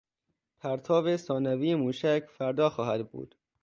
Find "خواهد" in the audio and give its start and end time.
2.69-3.11